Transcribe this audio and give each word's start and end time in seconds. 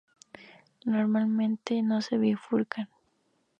Normalmente 0.83 1.83
no 1.83 2.01
se 2.01 2.17
bifurcan. 2.17 2.89